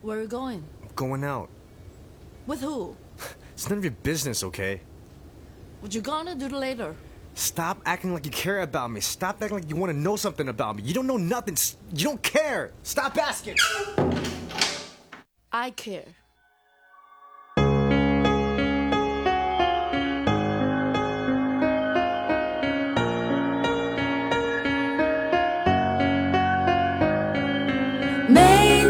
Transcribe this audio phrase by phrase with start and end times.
[0.00, 0.62] Where are you going?
[0.94, 1.48] Going out.
[2.46, 2.96] With who?
[3.54, 4.80] It's none of your business, okay?
[5.80, 6.94] What you gonna do later?
[7.34, 9.00] Stop acting like you care about me.
[9.00, 10.84] Stop acting like you want to know something about me.
[10.84, 11.56] You don't know nothing.
[11.92, 12.70] You don't care.
[12.84, 13.56] Stop asking.
[15.50, 16.04] I care.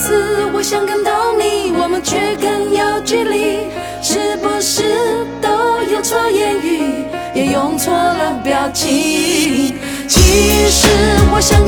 [0.00, 3.68] 次我想感动你，我们却更有距离，
[4.00, 4.82] 是不是
[5.42, 7.04] 都用错言语，
[7.34, 9.74] 也用错了表情？
[10.08, 10.18] 其
[10.70, 10.88] 实
[11.30, 11.62] 我想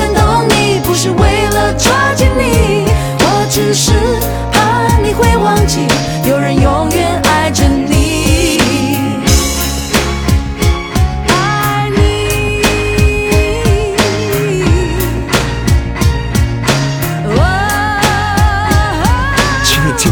[20.04, 20.11] Gente.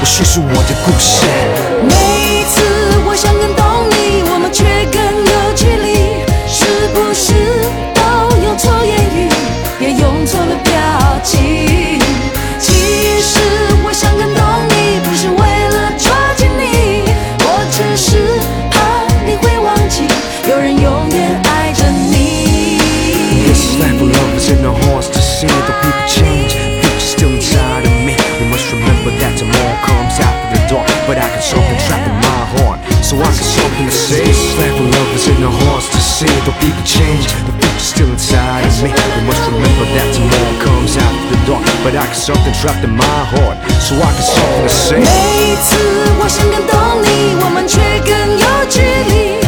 [0.00, 1.20] 我叙述我的故事。
[1.84, 2.69] 每一次
[33.09, 34.25] so I got something to say.
[34.25, 37.27] This life of love is in our hearts to see the people change.
[37.45, 38.89] The people still inside of me.
[38.89, 41.63] We must remember that tomorrow comes after the dark.
[41.83, 44.99] But I got something trapped in my heart, so I got something to say.
[44.99, 45.77] 每一次
[46.17, 46.73] 我想感动
[47.03, 48.11] 你，我们却更
[48.41, 49.38] 有距离，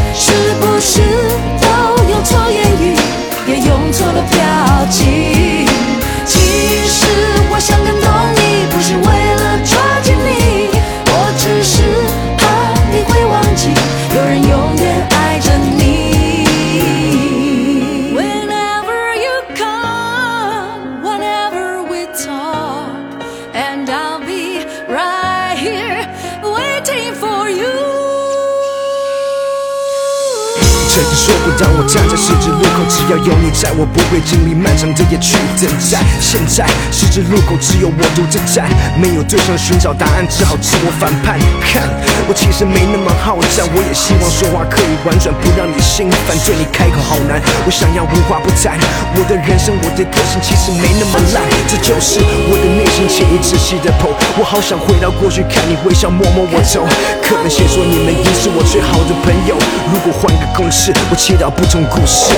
[30.93, 36.05] 曾经说过，当我站在十字路口，只要有你在，我不会经历漫长的夜去等待。
[36.21, 38.69] 现在十字路口只有我独自站，
[39.01, 41.41] 没有对象寻找答案，只好自我反叛。
[41.65, 41.89] 看，
[42.33, 46.37] 其实没那么好战，我也希望说话可以婉转，不让你心烦。
[46.47, 48.79] 对你开口好难，我想要无话不谈。
[49.15, 54.09] 我的人生，我的个性其实没那么烂，这就是我的内心，请你仔细的剖。
[54.39, 56.87] 我好想回到过去，看你微笑，摸摸我头。
[57.23, 59.57] 课本写说你们已是我最好的朋友，
[59.93, 62.33] 如果换个公式，我祈祷不同故事。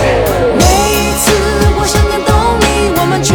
[0.58, 1.30] 每一次
[1.78, 3.34] 我想感动你，我们却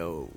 [0.00, 0.30] Yo。